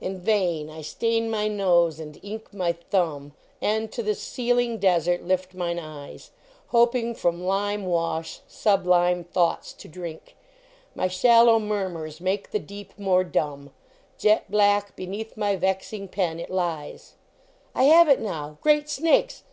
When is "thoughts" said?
9.22-9.72